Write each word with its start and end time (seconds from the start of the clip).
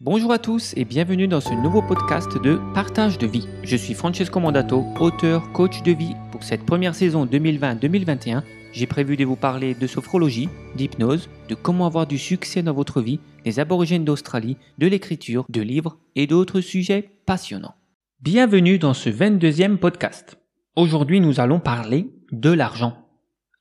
Bonjour 0.00 0.30
à 0.30 0.38
tous 0.38 0.74
et 0.76 0.84
bienvenue 0.84 1.26
dans 1.26 1.40
ce 1.40 1.52
nouveau 1.52 1.82
podcast 1.82 2.40
de 2.40 2.60
Partage 2.72 3.18
de 3.18 3.26
vie. 3.26 3.48
Je 3.64 3.74
suis 3.76 3.94
Francesco 3.94 4.38
Mandato, 4.38 4.84
auteur, 5.00 5.50
coach 5.50 5.82
de 5.82 5.90
vie. 5.90 6.14
Pour 6.30 6.44
cette 6.44 6.64
première 6.64 6.94
saison 6.94 7.26
2020-2021, 7.26 8.44
j'ai 8.72 8.86
prévu 8.86 9.16
de 9.16 9.24
vous 9.24 9.34
parler 9.34 9.74
de 9.74 9.86
sophrologie, 9.88 10.48
d'hypnose, 10.76 11.28
de 11.48 11.56
comment 11.56 11.84
avoir 11.84 12.06
du 12.06 12.16
succès 12.16 12.62
dans 12.62 12.74
votre 12.74 13.00
vie, 13.00 13.18
des 13.44 13.58
aborigènes 13.58 14.04
d'Australie, 14.04 14.56
de 14.78 14.86
l'écriture, 14.86 15.44
de 15.48 15.62
livres 15.62 15.98
et 16.14 16.28
d'autres 16.28 16.60
sujets 16.60 17.10
passionnants. 17.26 17.74
Bienvenue 18.20 18.78
dans 18.78 18.94
ce 18.94 19.10
22e 19.10 19.78
podcast. 19.78 20.38
Aujourd'hui, 20.76 21.20
nous 21.20 21.40
allons 21.40 21.58
parler 21.58 22.08
de 22.30 22.52
l'argent. 22.52 22.96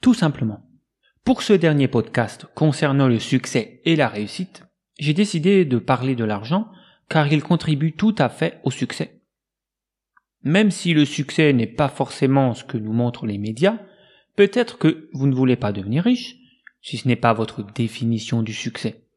Tout 0.01 0.13
simplement. 0.13 0.61
Pour 1.23 1.41
ce 1.41 1.53
dernier 1.53 1.87
podcast 1.87 2.45
concernant 2.53 3.07
le 3.07 3.17
succès 3.17 3.81
et 3.85 3.95
la 3.95 4.07
réussite, 4.07 4.66
j'ai 4.97 5.13
décidé 5.13 5.65
de 5.65 5.77
parler 5.77 6.15
de 6.15 6.23
l'argent 6.23 6.71
car 7.09 7.31
il 7.31 7.43
contribue 7.43 7.93
tout 7.93 8.15
à 8.17 8.29
fait 8.29 8.59
au 8.63 8.71
succès. 8.71 9.21
Même 10.43 10.71
si 10.71 10.93
le 10.93 11.05
succès 11.05 11.53
n'est 11.53 11.67
pas 11.67 11.89
forcément 11.89 12.53
ce 12.53 12.63
que 12.63 12.77
nous 12.77 12.93
montrent 12.93 13.25
les 13.25 13.37
médias, 13.37 13.79
peut-être 14.35 14.77
que 14.77 15.09
vous 15.13 15.27
ne 15.27 15.35
voulez 15.35 15.55
pas 15.55 15.71
devenir 15.71 16.03
riche, 16.03 16.35
si 16.81 16.97
ce 16.97 17.07
n'est 17.07 17.15
pas 17.15 17.33
votre 17.33 17.63
définition 17.63 18.43
du 18.43 18.53
succès. 18.53 19.07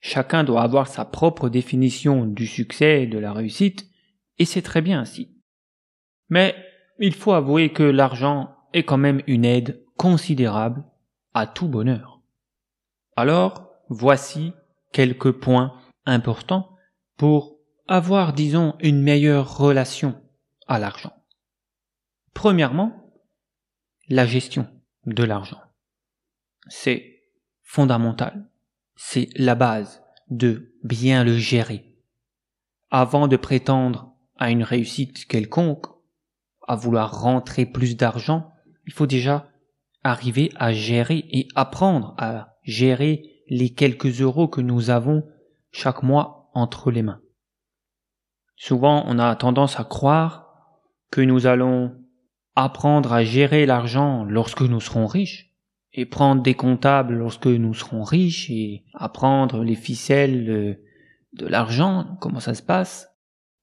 Chacun 0.00 0.44
doit 0.44 0.62
avoir 0.62 0.86
sa 0.86 1.04
propre 1.04 1.48
définition 1.48 2.26
du 2.26 2.46
succès 2.46 3.02
et 3.02 3.06
de 3.06 3.18
la 3.18 3.32
réussite, 3.32 3.88
et 4.38 4.44
c'est 4.44 4.62
très 4.62 4.82
bien 4.82 5.00
ainsi. 5.00 5.34
Mais 6.28 6.54
il 6.98 7.14
faut 7.14 7.32
avouer 7.32 7.70
que 7.70 7.82
l'argent 7.82 8.54
est 8.72 8.84
quand 8.84 8.98
même 8.98 9.22
une 9.26 9.44
aide 9.44 9.82
considérable 9.96 10.84
à 11.32 11.46
tout 11.46 11.68
bonheur. 11.68 12.20
Alors, 13.16 13.70
voici 13.88 14.52
quelques 14.94 15.32
points 15.32 15.76
importants 16.06 16.70
pour 17.18 17.58
avoir, 17.88 18.32
disons, 18.32 18.76
une 18.80 19.02
meilleure 19.02 19.58
relation 19.58 20.22
à 20.68 20.78
l'argent. 20.78 21.12
Premièrement, 22.32 23.12
la 24.08 24.24
gestion 24.24 24.68
de 25.04 25.24
l'argent. 25.24 25.60
C'est 26.68 27.20
fondamental. 27.62 28.48
C'est 28.94 29.28
la 29.34 29.56
base 29.56 30.02
de 30.30 30.72
bien 30.84 31.24
le 31.24 31.36
gérer. 31.36 31.98
Avant 32.90 33.26
de 33.26 33.36
prétendre 33.36 34.14
à 34.38 34.50
une 34.50 34.62
réussite 34.62 35.26
quelconque, 35.26 35.86
à 36.68 36.76
vouloir 36.76 37.20
rentrer 37.20 37.66
plus 37.66 37.96
d'argent, 37.96 38.52
il 38.86 38.92
faut 38.92 39.06
déjà 39.06 39.48
arriver 40.04 40.52
à 40.54 40.72
gérer 40.72 41.24
et 41.30 41.48
apprendre 41.56 42.14
à 42.16 42.56
gérer 42.62 43.33
les 43.48 43.70
quelques 43.70 44.20
euros 44.20 44.48
que 44.48 44.60
nous 44.60 44.90
avons 44.90 45.24
chaque 45.70 46.02
mois 46.02 46.50
entre 46.54 46.90
les 46.90 47.02
mains. 47.02 47.20
Souvent, 48.56 49.04
on 49.06 49.18
a 49.18 49.34
tendance 49.36 49.78
à 49.78 49.84
croire 49.84 50.52
que 51.10 51.20
nous 51.20 51.46
allons 51.46 51.96
apprendre 52.54 53.12
à 53.12 53.24
gérer 53.24 53.66
l'argent 53.66 54.24
lorsque 54.24 54.62
nous 54.62 54.80
serons 54.80 55.06
riches, 55.06 55.50
et 55.92 56.06
prendre 56.06 56.42
des 56.42 56.54
comptables 56.54 57.14
lorsque 57.14 57.46
nous 57.46 57.74
serons 57.74 58.02
riches, 58.02 58.50
et 58.50 58.84
apprendre 58.94 59.62
les 59.62 59.74
ficelles 59.74 60.78
de 61.32 61.46
l'argent, 61.46 62.16
comment 62.20 62.40
ça 62.40 62.54
se 62.54 62.62
passe, 62.62 63.08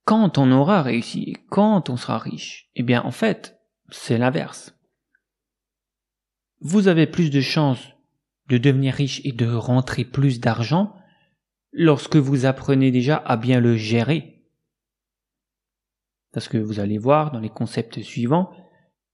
quand 0.06 0.38
on 0.38 0.52
aura 0.52 0.82
réussi, 0.82 1.38
quand 1.50 1.90
on 1.90 1.98
sera 1.98 2.18
riche. 2.18 2.70
Eh 2.76 2.84
bien, 2.84 3.04
en 3.04 3.12
fait, 3.12 3.60
c'est 3.90 4.18
l'inverse. 4.18 4.76
Vous 6.60 6.88
avez 6.88 7.08
plus 7.08 7.32
de 7.32 7.42
chances 7.42 7.88
de 8.52 8.58
devenir 8.58 8.94
riche 8.94 9.22
et 9.24 9.32
de 9.32 9.48
rentrer 9.48 10.04
plus 10.04 10.42
d'argent 10.42 10.94
lorsque 11.72 12.18
vous 12.18 12.46
apprenez 12.46 12.92
déjà 12.92 13.16
à 13.16 13.38
bien 13.38 13.62
le 13.62 13.78
gérer. 13.78 14.44
Parce 16.34 16.50
que 16.50 16.58
vous 16.58 16.82
allez 16.82 16.98
voir 16.98 17.32
dans 17.32 17.40
les 17.40 17.50
concepts 17.50 18.02
suivants, 18.02 18.52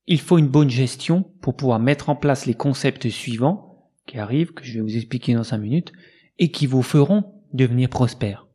il 0.08 0.20
faut 0.20 0.40
une 0.40 0.48
bonne 0.48 0.72
gestion 0.72 1.22
pour 1.42 1.56
pouvoir 1.56 1.80
mettre 1.80 2.10
en 2.10 2.16
place 2.16 2.48
les 2.48 2.56
concepts 2.56 3.10
suivants 3.10 3.92
qui 4.08 4.18
arrivent, 4.18 4.54
que 4.54 4.64
je 4.64 4.74
vais 4.74 4.82
vous 4.82 4.96
expliquer 4.96 5.36
dans 5.36 5.44
cinq 5.44 5.60
minutes, 5.60 5.94
et 6.40 6.50
qui 6.50 6.66
vous 6.66 6.82
feront 6.82 7.44
devenir 7.54 7.90
prospère. 7.90 8.48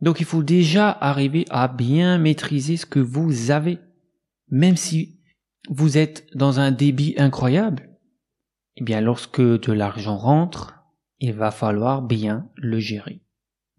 Donc 0.00 0.20
il 0.20 0.26
faut 0.26 0.42
déjà 0.42 0.90
arriver 0.90 1.44
à 1.50 1.68
bien 1.68 2.16
maîtriser 2.16 2.78
ce 2.78 2.86
que 2.86 3.00
vous 3.00 3.50
avez, 3.50 3.78
même 4.48 4.76
si 4.76 5.20
vous 5.68 5.98
êtes 5.98 6.26
dans 6.34 6.60
un 6.60 6.70
débit 6.70 7.14
incroyable, 7.18 7.85
eh 8.76 8.84
bien, 8.84 9.00
lorsque 9.00 9.40
de 9.40 9.72
l'argent 9.72 10.16
rentre, 10.16 10.76
il 11.18 11.32
va 11.32 11.50
falloir 11.50 12.02
bien 12.02 12.48
le 12.56 12.78
gérer. 12.78 13.22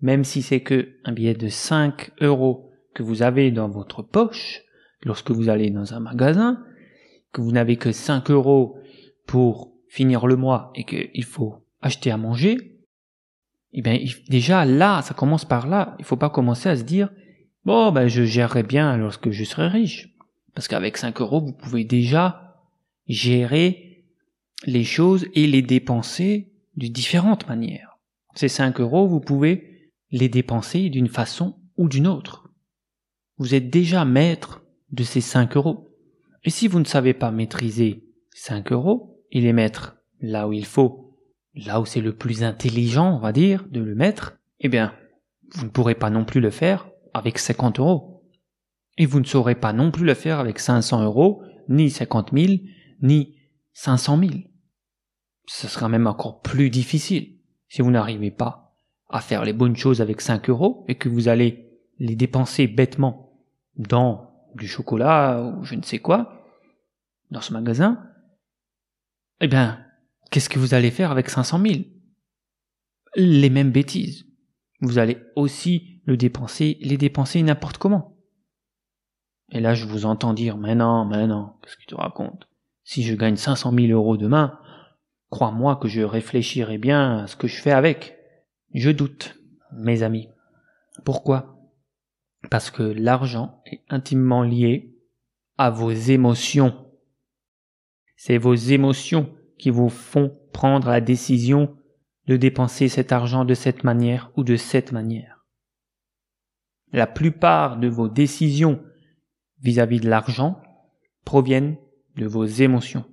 Même 0.01 0.23
si 0.23 0.41
c'est 0.41 0.61
que 0.61 0.95
un 1.05 1.11
billet 1.11 1.33
de 1.33 1.49
5 1.49 2.11
euros 2.21 2.71
que 2.93 3.03
vous 3.03 3.21
avez 3.21 3.51
dans 3.51 3.69
votre 3.69 4.01
poche, 4.01 4.61
lorsque 5.03 5.31
vous 5.31 5.49
allez 5.49 5.69
dans 5.69 5.93
un 5.93 5.99
magasin, 5.99 6.63
que 7.31 7.41
vous 7.41 7.51
n'avez 7.51 7.77
que 7.77 7.91
5 7.91 8.31
euros 8.31 8.79
pour 9.25 9.73
finir 9.87 10.27
le 10.27 10.35
mois 10.35 10.71
et 10.75 10.83
qu'il 10.83 11.23
faut 11.23 11.63
acheter 11.81 12.11
à 12.11 12.17
manger, 12.17 12.79
eh 13.73 13.81
bien, 13.81 13.99
déjà 14.29 14.65
là, 14.65 15.01
ça 15.03 15.13
commence 15.13 15.45
par 15.45 15.67
là. 15.67 15.95
Il 15.99 16.05
faut 16.05 16.15
pas 16.15 16.29
commencer 16.29 16.69
à 16.69 16.75
se 16.75 16.83
dire, 16.83 17.09
bon, 17.65 17.91
ben, 17.91 18.07
je 18.07 18.23
gérerai 18.23 18.63
bien 18.63 18.97
lorsque 18.97 19.29
je 19.29 19.43
serai 19.43 19.67
riche. 19.67 20.15
Parce 20.55 20.67
qu'avec 20.67 20.97
5 20.97 21.21
euros, 21.21 21.41
vous 21.41 21.53
pouvez 21.53 21.83
déjà 21.83 22.55
gérer 23.07 23.86
les 24.65 24.83
choses 24.83 25.27
et 25.33 25.47
les 25.47 25.61
dépenser 25.61 26.51
de 26.75 26.87
différentes 26.87 27.47
manières. 27.47 27.97
Ces 28.35 28.49
5 28.49 28.79
euros, 28.79 29.07
vous 29.07 29.19
pouvez 29.19 29.91
les 30.11 30.29
dépenser 30.29 30.89
d'une 30.89 31.07
façon 31.07 31.57
ou 31.77 31.87
d'une 31.89 32.07
autre. 32.07 32.49
Vous 33.37 33.53
êtes 33.53 33.69
déjà 33.69 34.05
maître 34.05 34.63
de 34.91 35.03
ces 35.03 35.21
5 35.21 35.57
euros. 35.57 35.89
Et 36.43 36.49
si 36.49 36.67
vous 36.67 36.79
ne 36.79 36.85
savez 36.85 37.13
pas 37.13 37.31
maîtriser 37.31 38.03
5 38.33 38.71
euros 38.71 39.23
et 39.31 39.41
les 39.41 39.53
mettre 39.53 39.97
là 40.21 40.47
où 40.47 40.53
il 40.53 40.65
faut, 40.65 41.15
là 41.53 41.81
où 41.81 41.85
c'est 41.85 42.01
le 42.01 42.15
plus 42.15 42.43
intelligent, 42.43 43.15
on 43.15 43.19
va 43.19 43.31
dire, 43.31 43.65
de 43.69 43.81
le 43.81 43.95
mettre, 43.95 44.37
eh 44.59 44.69
bien, 44.69 44.93
vous 45.51 45.65
ne 45.65 45.69
pourrez 45.69 45.95
pas 45.95 46.09
non 46.09 46.25
plus 46.25 46.41
le 46.41 46.49
faire 46.49 46.89
avec 47.13 47.39
50 47.39 47.79
euros. 47.79 48.23
Et 48.97 49.05
vous 49.05 49.19
ne 49.19 49.25
saurez 49.25 49.55
pas 49.55 49.73
non 49.73 49.91
plus 49.91 50.05
le 50.05 50.13
faire 50.13 50.39
avec 50.39 50.59
500 50.59 51.03
euros, 51.03 51.43
ni 51.69 51.89
50 51.89 52.31
000, 52.33 52.53
ni 53.01 53.36
500 53.79 54.17
000. 54.17 54.31
Ce 55.45 55.67
sera 55.67 55.87
même 55.87 56.07
encore 56.07 56.41
plus 56.41 56.71
difficile 56.71 57.37
si 57.67 57.83
vous 57.83 57.91
n'arrivez 57.91 58.31
pas 58.31 58.75
à 59.07 59.21
faire 59.21 59.45
les 59.45 59.53
bonnes 59.53 59.75
choses 59.75 60.01
avec 60.01 60.19
5 60.19 60.49
euros 60.49 60.83
et 60.87 60.95
que 60.95 61.07
vous 61.07 61.27
allez 61.27 61.79
les 61.99 62.15
dépenser 62.15 62.65
bêtement 62.65 63.39
dans 63.75 64.49
du 64.55 64.67
chocolat 64.67 65.43
ou 65.43 65.63
je 65.63 65.75
ne 65.75 65.83
sais 65.83 65.99
quoi, 65.99 66.43
dans 67.29 67.39
ce 67.39 67.53
magasin. 67.53 68.03
Eh 69.41 69.47
bien, 69.47 69.85
qu'est-ce 70.31 70.49
que 70.49 70.57
vous 70.57 70.73
allez 70.73 70.89
faire 70.89 71.11
avec 71.11 71.29
500 71.29 71.61
000 71.61 71.75
Les 73.15 73.51
mêmes 73.51 73.71
bêtises. 73.71 74.25
Vous 74.81 74.97
allez 74.97 75.19
aussi 75.35 76.01
le 76.05 76.17
dépenser, 76.17 76.79
les 76.81 76.97
dépenser 76.97 77.43
n'importe 77.43 77.77
comment. 77.77 78.17
Et 79.51 79.59
là, 79.59 79.75
je 79.75 79.85
vous 79.85 80.05
entends 80.05 80.33
dire, 80.33 80.57
mais 80.57 80.73
non, 80.73 81.05
mais 81.05 81.27
non, 81.27 81.53
qu'est-ce 81.61 81.77
que 81.77 81.85
tu 81.85 81.93
racontes? 81.93 82.47
Si 82.87 83.03
je 83.03 83.13
gagne 83.15 83.35
500 83.35 83.73
000 83.73 83.87
euros 83.87 84.15
demain, 84.15 84.57
crois-moi 85.29 85.75
que 85.75 85.89
je 85.89 86.01
réfléchirai 86.01 86.77
bien 86.77 87.17
à 87.17 87.27
ce 87.27 87.35
que 87.35 87.45
je 87.45 87.61
fais 87.61 87.73
avec. 87.73 88.17
Je 88.73 88.91
doute, 88.91 89.37
mes 89.73 90.03
amis. 90.03 90.29
Pourquoi? 91.03 91.59
Parce 92.49 92.71
que 92.71 92.83
l'argent 92.83 93.61
est 93.65 93.81
intimement 93.89 94.41
lié 94.41 94.95
à 95.57 95.69
vos 95.69 95.91
émotions. 95.91 96.89
C'est 98.15 98.37
vos 98.37 98.55
émotions 98.55 99.35
qui 99.59 99.69
vous 99.69 99.89
font 99.89 100.31
prendre 100.53 100.87
la 100.87 101.01
décision 101.01 101.75
de 102.27 102.37
dépenser 102.37 102.87
cet 102.87 103.11
argent 103.11 103.43
de 103.43 103.53
cette 103.53 103.83
manière 103.83 104.31
ou 104.37 104.45
de 104.45 104.55
cette 104.55 104.93
manière. 104.93 105.45
La 106.93 107.05
plupart 107.05 107.79
de 107.79 107.89
vos 107.89 108.07
décisions 108.07 108.81
vis-à-vis 109.59 109.99
de 109.99 110.09
l'argent 110.09 110.61
proviennent 111.25 111.75
de 112.17 112.25
vos 112.25 112.45
émotions. 112.45 113.05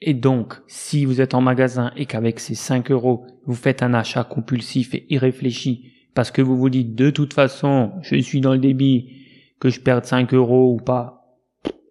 Et 0.00 0.14
donc, 0.14 0.54
si 0.66 1.04
vous 1.04 1.20
êtes 1.20 1.34
en 1.34 1.40
magasin 1.40 1.92
et 1.96 2.06
qu'avec 2.06 2.38
ces 2.40 2.54
5 2.54 2.90
euros, 2.90 3.26
vous 3.46 3.54
faites 3.54 3.82
un 3.82 3.94
achat 3.94 4.24
compulsif 4.24 4.94
et 4.94 5.06
irréfléchi, 5.12 5.92
parce 6.14 6.30
que 6.30 6.42
vous 6.42 6.56
vous 6.56 6.70
dites 6.70 6.94
de 6.94 7.10
toute 7.10 7.32
façon, 7.32 7.92
je 8.02 8.16
suis 8.16 8.40
dans 8.40 8.52
le 8.52 8.58
débit, 8.58 9.22
que 9.58 9.70
je 9.70 9.80
perde 9.80 10.04
5 10.04 10.34
euros 10.34 10.74
ou 10.74 10.76
pas, 10.76 11.38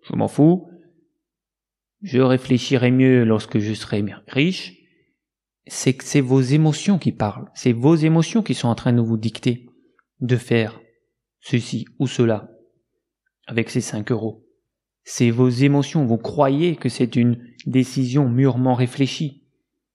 je 0.03 0.15
m'en 0.15 0.27
fous. 0.27 0.69
Je 2.01 2.19
réfléchirai 2.19 2.91
mieux 2.91 3.23
lorsque 3.23 3.57
je 3.57 3.73
serai 3.73 4.05
riche. 4.27 4.73
C'est 5.65 5.95
que 5.95 6.03
c'est 6.03 6.21
vos 6.21 6.41
émotions 6.41 6.99
qui 6.99 7.11
parlent. 7.11 7.49
C'est 7.55 7.73
vos 7.73 7.95
émotions 7.95 8.43
qui 8.43 8.53
sont 8.53 8.67
en 8.67 8.75
train 8.75 8.93
de 8.93 9.01
vous 9.01 9.17
dicter 9.17 9.67
de 10.19 10.37
faire 10.37 10.79
ceci 11.39 11.85
ou 11.97 12.05
cela 12.05 12.51
avec 13.47 13.71
ces 13.71 13.81
5 13.81 14.11
euros 14.11 14.44
c'est 15.05 15.29
vos 15.29 15.49
émotions. 15.49 16.05
Vous 16.05 16.17
croyez 16.17 16.75
que 16.75 16.89
c'est 16.89 17.15
une 17.15 17.39
décision 17.65 18.27
mûrement 18.27 18.73
réfléchie, 18.73 19.43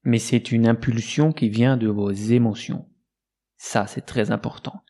mais 0.05 0.19
c'est 0.19 0.53
une 0.53 0.67
impulsion 0.67 1.33
qui 1.33 1.49
vient 1.49 1.77
de 1.77 1.89
vos 1.89 2.11
émotions. 2.11 2.89
Ça, 3.59 3.87
c'est 3.87 4.07
très 4.07 4.31
important. 4.31 4.83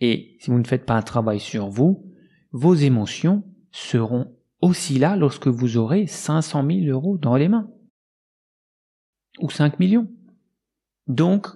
Et 0.00 0.36
si 0.40 0.50
vous 0.50 0.58
ne 0.58 0.66
faites 0.66 0.84
pas 0.84 0.96
un 0.96 1.02
travail 1.02 1.38
sur 1.38 1.68
vous, 1.68 2.12
vos 2.52 2.74
émotions 2.74 3.44
seront 3.70 4.34
aussi 4.60 4.98
là 4.98 5.14
lorsque 5.14 5.46
vous 5.46 5.76
aurez 5.76 6.06
500 6.06 6.66
000 6.66 6.86
euros 6.86 7.18
dans 7.18 7.36
les 7.36 7.48
mains. 7.48 7.70
Ou 9.40 9.50
5 9.50 9.78
millions. 9.78 10.08
Donc, 11.06 11.48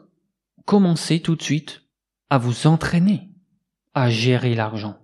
commencez 0.66 1.20
tout 1.20 1.36
de 1.36 1.42
suite 1.42 1.82
à 2.28 2.38
vous 2.38 2.66
entraîner 2.66 3.30
à 3.94 4.10
gérer 4.10 4.54
l'argent. 4.54 4.98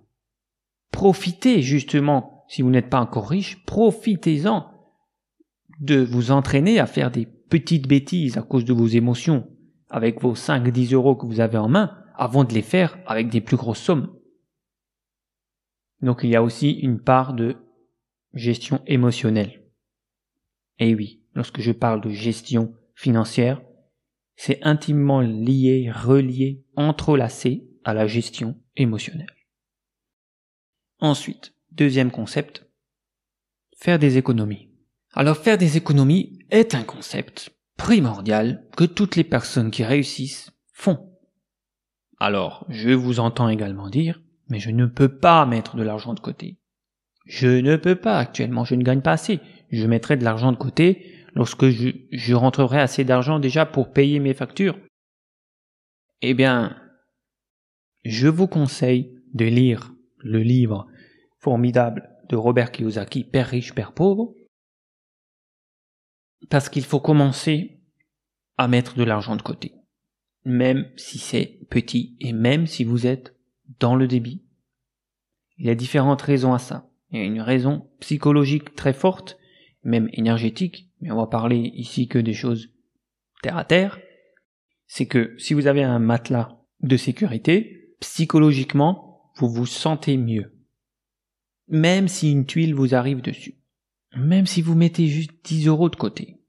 Profitez 0.91 1.61
justement, 1.61 2.36
si 2.47 2.61
vous 2.61 2.69
n'êtes 2.69 2.89
pas 2.89 3.01
encore 3.01 3.29
riche, 3.29 3.63
profitez-en 3.65 4.71
de 5.79 6.03
vous 6.03 6.31
entraîner 6.31 6.79
à 6.79 6.87
faire 6.87 7.11
des 7.11 7.25
petites 7.25 7.87
bêtises 7.87 8.37
à 8.37 8.41
cause 8.41 8.65
de 8.65 8.73
vos 8.73 8.87
émotions 8.87 9.47
avec 9.89 10.21
vos 10.21 10.33
5-10 10.33 10.93
euros 10.93 11.15
que 11.15 11.25
vous 11.25 11.39
avez 11.39 11.57
en 11.57 11.69
main 11.69 12.03
avant 12.15 12.43
de 12.43 12.53
les 12.53 12.61
faire 12.61 12.97
avec 13.05 13.29
des 13.29 13.41
plus 13.41 13.57
grosses 13.57 13.81
sommes. 13.81 14.13
Donc 16.01 16.21
il 16.23 16.29
y 16.29 16.35
a 16.35 16.43
aussi 16.43 16.71
une 16.71 16.99
part 16.99 17.33
de 17.33 17.57
gestion 18.33 18.81
émotionnelle. 18.85 19.63
Et 20.79 20.93
oui, 20.93 21.23
lorsque 21.33 21.61
je 21.61 21.71
parle 21.71 22.01
de 22.01 22.09
gestion 22.09 22.73
financière, 22.93 23.61
c'est 24.35 24.63
intimement 24.63 25.21
lié, 25.21 25.91
relié, 25.91 26.63
entrelacé 26.75 27.67
à 27.83 27.93
la 27.93 28.05
gestion 28.05 28.59
émotionnelle. 28.75 29.33
Ensuite, 30.99 31.53
deuxième 31.71 32.11
concept, 32.11 32.69
faire 33.77 33.99
des 33.99 34.17
économies. 34.17 34.69
Alors 35.13 35.37
faire 35.37 35.57
des 35.57 35.77
économies 35.77 36.39
est 36.49 36.75
un 36.75 36.83
concept 36.83 37.51
primordial 37.77 38.67
que 38.75 38.83
toutes 38.83 39.15
les 39.15 39.23
personnes 39.23 39.71
qui 39.71 39.83
réussissent 39.83 40.51
font. 40.73 41.13
Alors, 42.19 42.65
je 42.69 42.89
vous 42.89 43.19
entends 43.19 43.49
également 43.49 43.89
dire, 43.89 44.21
mais 44.49 44.59
je 44.59 44.71
ne 44.71 44.85
peux 44.85 45.19
pas 45.19 45.45
mettre 45.45 45.75
de 45.75 45.83
l'argent 45.83 46.13
de 46.13 46.19
côté. 46.19 46.59
Je 47.25 47.47
ne 47.47 47.75
peux 47.75 47.95
pas 47.95 48.17
actuellement, 48.17 48.63
je 48.63 48.75
ne 48.75 48.83
gagne 48.83 49.01
pas 49.01 49.11
assez. 49.11 49.39
Je 49.69 49.85
mettrai 49.85 50.17
de 50.17 50.23
l'argent 50.23 50.51
de 50.51 50.57
côté 50.57 51.13
lorsque 51.35 51.67
je, 51.69 52.33
rentrerai 52.33 52.79
assez 52.79 53.03
d'argent 53.03 53.39
déjà 53.39 53.65
pour 53.65 53.91
payer 53.91 54.19
mes 54.19 54.33
factures. 54.33 54.77
Eh 56.21 56.33
bien, 56.33 56.75
je 58.03 58.27
vous 58.27 58.47
conseille 58.47 59.21
de 59.33 59.45
lire 59.45 59.93
le 60.17 60.39
livre 60.39 60.87
formidable 61.39 62.09
de 62.29 62.35
Robert 62.35 62.71
Kiyosaki, 62.71 63.23
Père 63.23 63.47
riche, 63.47 63.73
Père 63.73 63.93
pauvre, 63.93 64.33
parce 66.49 66.69
qu'il 66.69 66.83
faut 66.83 66.99
commencer 66.99 67.79
à 68.57 68.67
mettre 68.67 68.95
de 68.95 69.03
l'argent 69.03 69.35
de 69.35 69.41
côté, 69.41 69.73
même 70.45 70.89
si 70.95 71.19
c'est 71.19 71.59
petit 71.69 72.15
et 72.19 72.33
même 72.33 72.67
si 72.67 72.83
vous 72.83 73.05
êtes 73.05 73.35
dans 73.79 73.95
le 73.95 74.07
débit. 74.07 74.43
Il 75.57 75.65
y 75.65 75.69
a 75.69 75.75
différentes 75.75 76.21
raisons 76.21 76.53
à 76.53 76.59
ça. 76.59 76.89
Il 77.11 77.19
y 77.19 77.21
a 77.21 77.25
une 77.25 77.41
raison 77.41 77.89
psychologique 77.99 78.75
très 78.75 78.93
forte, 78.93 79.37
même 79.83 80.09
énergétique, 80.13 80.91
mais 81.01 81.11
on 81.11 81.17
va 81.17 81.27
parler 81.27 81.57
ici 81.57 82.07
que 82.07 82.19
des 82.19 82.33
choses 82.33 82.69
terre 83.41 83.57
à 83.57 83.65
terre. 83.65 83.99
C'est 84.87 85.05
que 85.05 85.35
si 85.37 85.53
vous 85.53 85.67
avez 85.67 85.83
un 85.83 85.99
matelas 85.99 86.57
de 86.81 86.97
sécurité, 86.97 87.95
psychologiquement, 87.99 89.31
vous 89.35 89.49
vous 89.49 89.65
sentez 89.65 90.17
mieux. 90.17 90.56
Même 91.67 92.07
si 92.07 92.31
une 92.31 92.45
tuile 92.45 92.73
vous 92.73 92.95
arrive 92.95 93.21
dessus. 93.21 93.55
Même 94.15 94.45
si 94.45 94.61
vous 94.61 94.75
mettez 94.75 95.07
juste 95.07 95.31
10 95.43 95.67
euros 95.67 95.89
de 95.89 95.95
côté. 95.95 96.41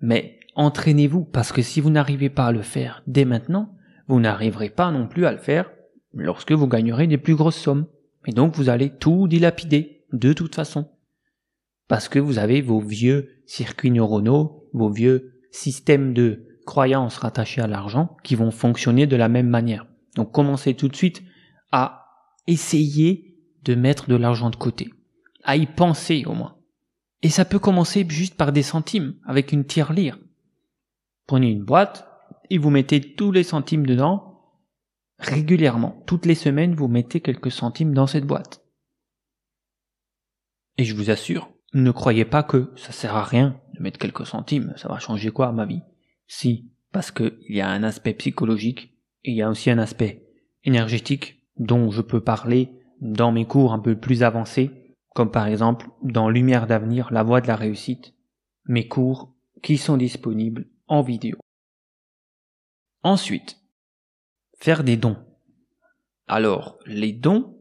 Mais 0.00 0.38
entraînez-vous 0.54 1.24
parce 1.24 1.52
que 1.52 1.62
si 1.62 1.80
vous 1.80 1.90
n'arrivez 1.90 2.28
pas 2.28 2.46
à 2.46 2.52
le 2.52 2.62
faire 2.62 3.02
dès 3.06 3.24
maintenant, 3.24 3.74
vous 4.08 4.20
n'arriverez 4.20 4.70
pas 4.70 4.90
non 4.90 5.08
plus 5.08 5.26
à 5.26 5.32
le 5.32 5.38
faire 5.38 5.70
lorsque 6.12 6.52
vous 6.52 6.68
gagnerez 6.68 7.06
des 7.06 7.18
plus 7.18 7.34
grosses 7.34 7.56
sommes. 7.56 7.86
Et 8.26 8.32
donc 8.32 8.54
vous 8.54 8.68
allez 8.68 8.90
tout 8.90 9.28
dilapider 9.28 10.04
de 10.12 10.32
toute 10.32 10.54
façon. 10.54 10.90
Parce 11.88 12.08
que 12.08 12.18
vous 12.18 12.38
avez 12.38 12.60
vos 12.60 12.80
vieux 12.80 13.30
circuits 13.46 13.90
neuronaux, 13.90 14.68
vos 14.72 14.90
vieux 14.90 15.40
systèmes 15.52 16.12
de 16.12 16.46
croyances 16.66 17.18
rattachés 17.18 17.62
à 17.62 17.66
l'argent 17.66 18.16
qui 18.24 18.34
vont 18.34 18.50
fonctionner 18.50 19.06
de 19.06 19.16
la 19.16 19.28
même 19.28 19.48
manière. 19.48 19.86
Donc 20.16 20.32
commencez 20.32 20.74
tout 20.74 20.88
de 20.88 20.96
suite 20.96 21.22
à 21.72 22.06
essayer 22.46 23.25
de 23.66 23.74
mettre 23.74 24.08
de 24.08 24.16
l'argent 24.16 24.48
de 24.48 24.56
côté, 24.56 24.90
à 25.44 25.56
y 25.56 25.66
penser 25.66 26.24
au 26.26 26.32
moins. 26.32 26.56
Et 27.22 27.28
ça 27.28 27.44
peut 27.44 27.58
commencer 27.58 28.06
juste 28.08 28.34
par 28.34 28.52
des 28.52 28.62
centimes, 28.62 29.16
avec 29.26 29.52
une 29.52 29.64
tirelire. 29.64 30.18
Prenez 31.26 31.50
une 31.50 31.64
boîte 31.64 32.08
et 32.48 32.58
vous 32.58 32.70
mettez 32.70 33.00
tous 33.14 33.32
les 33.32 33.42
centimes 33.42 33.84
dedans 33.84 34.40
régulièrement. 35.18 36.02
Toutes 36.06 36.26
les 36.26 36.34
semaines, 36.34 36.74
vous 36.74 36.88
mettez 36.88 37.20
quelques 37.20 37.52
centimes 37.52 37.92
dans 37.92 38.06
cette 38.06 38.26
boîte. 38.26 38.62
Et 40.78 40.84
je 40.84 40.94
vous 40.94 41.10
assure, 41.10 41.50
ne 41.74 41.90
croyez 41.90 42.24
pas 42.24 42.42
que 42.42 42.70
ça 42.76 42.92
sert 42.92 43.16
à 43.16 43.24
rien 43.24 43.60
de 43.74 43.82
mettre 43.82 43.98
quelques 43.98 44.26
centimes, 44.26 44.72
ça 44.76 44.88
va 44.88 44.98
changer 44.98 45.30
quoi 45.30 45.52
ma 45.52 45.66
vie? 45.66 45.82
Si, 46.26 46.70
parce 46.92 47.10
qu'il 47.10 47.36
y 47.48 47.60
a 47.60 47.68
un 47.68 47.82
aspect 47.82 48.14
psychologique 48.14 48.96
il 49.26 49.34
y 49.34 49.42
a 49.42 49.50
aussi 49.50 49.70
un 49.70 49.78
aspect 49.78 50.24
énergétique 50.64 51.42
dont 51.58 51.90
je 51.90 52.00
peux 52.00 52.20
parler 52.20 52.70
dans 53.00 53.32
mes 53.32 53.46
cours 53.46 53.72
un 53.72 53.78
peu 53.78 53.98
plus 53.98 54.22
avancés, 54.22 54.94
comme 55.14 55.30
par 55.30 55.46
exemple 55.46 55.88
dans 56.02 56.28
Lumière 56.28 56.66
d'avenir, 56.66 57.12
la 57.12 57.22
voie 57.22 57.40
de 57.40 57.46
la 57.46 57.56
réussite, 57.56 58.14
mes 58.66 58.88
cours 58.88 59.34
qui 59.62 59.78
sont 59.78 59.96
disponibles 59.96 60.68
en 60.86 61.02
vidéo. 61.02 61.38
Ensuite, 63.02 63.60
faire 64.58 64.84
des 64.84 64.96
dons. 64.96 65.16
Alors, 66.26 66.78
les 66.86 67.12
dons, 67.12 67.56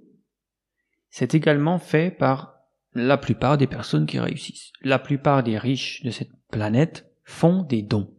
c'est 1.10 1.36
également 1.36 1.80
fait 1.80 2.12
par 2.12 2.56
la 2.94 3.18
plupart 3.18 3.58
des 3.58 3.68
personnes 3.68 4.06
qui 4.06 4.20
réussissent. 4.20 4.72
La 4.82 5.00
plupart 5.00 5.44
des 5.44 5.58
riches 5.58 6.04
de 6.04 6.10
cette 6.10 6.32
planète 6.50 7.12
font 7.24 7.64
des 7.64 7.82
dons. 7.82 8.14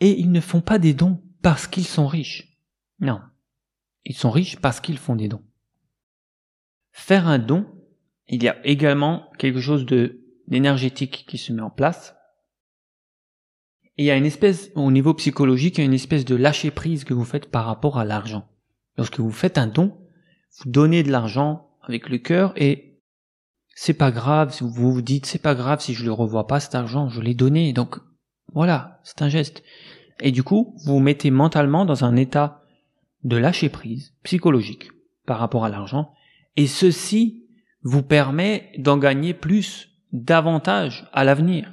Et 0.00 0.18
ils 0.18 0.30
ne 0.30 0.40
font 0.40 0.60
pas 0.60 0.78
des 0.78 0.94
dons 0.94 1.22
parce 1.42 1.66
qu'ils 1.66 1.86
sont 1.86 2.06
riches. 2.06 2.60
Non. 3.00 3.20
Ils 4.04 4.16
sont 4.16 4.30
riches 4.30 4.56
parce 4.56 4.80
qu'ils 4.80 4.98
font 4.98 5.16
des 5.16 5.28
dons. 5.28 5.44
Faire 6.98 7.28
un 7.28 7.38
don, 7.38 7.64
il 8.26 8.42
y 8.42 8.48
a 8.48 8.56
également 8.66 9.30
quelque 9.38 9.60
chose 9.60 9.86
de 9.86 10.20
d'énergétique 10.48 11.26
qui 11.28 11.38
se 11.38 11.52
met 11.52 11.62
en 11.62 11.70
place. 11.70 12.16
Et 13.96 14.02
il 14.02 14.06
y 14.06 14.10
a 14.10 14.16
une 14.16 14.26
espèce, 14.26 14.72
au 14.74 14.90
niveau 14.90 15.14
psychologique, 15.14 15.78
il 15.78 15.80
y 15.80 15.84
a 15.84 15.86
une 15.86 15.94
espèce 15.94 16.24
de 16.24 16.34
lâcher 16.34 16.70
prise 16.72 17.04
que 17.04 17.14
vous 17.14 17.24
faites 17.24 17.50
par 17.50 17.66
rapport 17.66 17.98
à 17.98 18.04
l'argent. 18.04 18.48
Lorsque 18.96 19.20
vous 19.20 19.30
faites 19.30 19.58
un 19.58 19.68
don, 19.68 19.96
vous 20.58 20.70
donnez 20.70 21.04
de 21.04 21.12
l'argent 21.12 21.70
avec 21.82 22.08
le 22.08 22.18
cœur 22.18 22.52
et 22.56 23.00
c'est 23.76 23.94
pas 23.94 24.10
grave, 24.10 24.54
vous 24.60 24.92
vous 24.92 25.00
dites 25.00 25.24
c'est 25.24 25.38
pas 25.38 25.54
grave 25.54 25.80
si 25.80 25.94
je 25.94 26.04
le 26.04 26.12
revois 26.12 26.48
pas 26.48 26.58
cet 26.58 26.74
argent, 26.74 27.08
je 27.08 27.20
l'ai 27.20 27.34
donné, 27.34 27.72
donc 27.72 27.96
voilà, 28.52 29.00
c'est 29.04 29.22
un 29.22 29.28
geste. 29.28 29.62
Et 30.20 30.32
du 30.32 30.42
coup, 30.42 30.74
vous 30.84 30.94
vous 30.94 31.00
mettez 31.00 31.30
mentalement 31.30 31.84
dans 31.84 32.04
un 32.04 32.16
état 32.16 32.64
de 33.22 33.36
lâcher 33.36 33.68
prise 33.68 34.14
psychologique 34.24 34.90
par 35.26 35.38
rapport 35.38 35.64
à 35.64 35.68
l'argent, 35.68 36.12
et 36.58 36.66
ceci 36.66 37.46
vous 37.82 38.02
permet 38.02 38.72
d'en 38.78 38.98
gagner 38.98 39.32
plus, 39.32 39.90
davantage 40.12 41.08
à 41.12 41.22
l'avenir, 41.22 41.70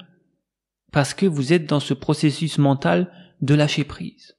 parce 0.92 1.12
que 1.12 1.26
vous 1.26 1.52
êtes 1.52 1.66
dans 1.66 1.80
ce 1.80 1.92
processus 1.92 2.58
mental 2.58 3.10
de 3.40 3.56
lâcher 3.56 3.82
prise. 3.82 4.36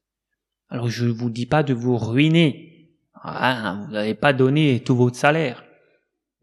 Alors 0.69 0.87
je 0.87 1.05
ne 1.05 1.11
vous 1.11 1.29
dis 1.29 1.47
pas 1.47 1.63
de 1.63 1.73
vous 1.73 1.97
ruiner, 1.97 2.93
ah, 3.13 3.81
vous 3.85 3.91
n'avez 3.91 4.13
pas 4.13 4.31
donné 4.31 4.79
tout 4.79 4.95
votre 4.95 5.17
salaire, 5.17 5.65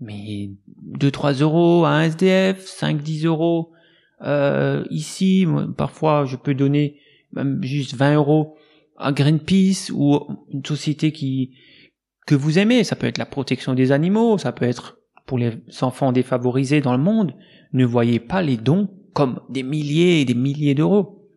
mais 0.00 0.50
2-3 0.98 1.40
euros 1.40 1.86
à 1.86 1.92
un 1.92 2.02
SDF, 2.02 2.62
5-10 2.62 3.24
euros 3.24 3.72
euh, 4.20 4.84
ici, 4.90 5.46
parfois 5.78 6.26
je 6.26 6.36
peux 6.36 6.54
donner 6.54 7.00
même 7.32 7.62
juste 7.62 7.94
20 7.94 8.16
euros 8.16 8.58
à 8.98 9.12
Greenpeace 9.12 9.90
ou 9.94 10.20
une 10.52 10.64
société 10.64 11.10
qui 11.10 11.56
que 12.26 12.34
vous 12.34 12.58
aimez. 12.58 12.84
Ça 12.84 12.96
peut 12.96 13.06
être 13.06 13.18
la 13.18 13.26
protection 13.26 13.74
des 13.74 13.92
animaux, 13.92 14.38
ça 14.38 14.52
peut 14.52 14.64
être 14.64 14.98
pour 15.26 15.38
les 15.38 15.52
enfants 15.80 16.12
défavorisés 16.12 16.80
dans 16.80 16.96
le 16.96 17.02
monde. 17.02 17.34
Ne 17.72 17.84
voyez 17.84 18.20
pas 18.20 18.42
les 18.42 18.56
dons 18.56 18.88
comme 19.12 19.40
des 19.48 19.62
milliers 19.62 20.20
et 20.20 20.24
des 20.24 20.34
milliers 20.34 20.74
d'euros. 20.74 21.28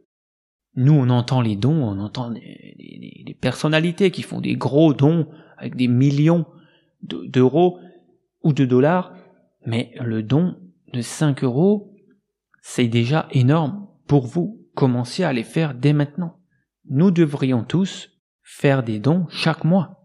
Nous, 0.75 0.93
on 0.93 1.09
entend 1.09 1.41
les 1.41 1.55
dons, 1.55 1.83
on 1.83 1.99
entend 1.99 2.31
des, 2.31 3.37
personnalités 3.39 4.11
qui 4.11 4.23
font 4.23 4.41
des 4.41 4.55
gros 4.55 4.93
dons 4.93 5.27
avec 5.57 5.75
des 5.75 5.87
millions 5.87 6.45
d'euros 7.01 7.79
ou 8.43 8.53
de 8.53 8.65
dollars, 8.65 9.13
mais 9.65 9.93
le 9.99 10.23
don 10.23 10.55
de 10.93 11.01
5 11.01 11.43
euros, 11.43 11.93
c'est 12.61 12.87
déjà 12.87 13.27
énorme 13.31 13.87
pour 14.07 14.25
vous. 14.25 14.63
Commencez 14.75 15.23
à 15.23 15.33
les 15.33 15.43
faire 15.43 15.73
dès 15.73 15.93
maintenant 15.93 16.37
nous 16.89 17.11
devrions 17.11 17.63
tous 17.63 18.09
faire 18.43 18.83
des 18.83 18.99
dons 18.99 19.25
chaque 19.29 19.63
mois. 19.63 19.96